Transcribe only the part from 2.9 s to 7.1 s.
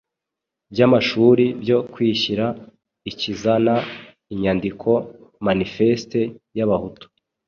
ukizana, inyandiko "Manifeste y'Abahutu"